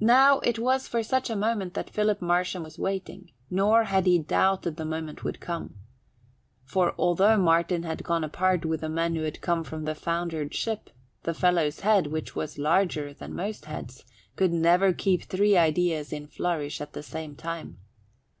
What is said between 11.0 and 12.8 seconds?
the fellow's head, which was